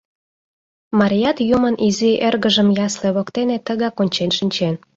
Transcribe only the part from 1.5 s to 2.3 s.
Юмын Изи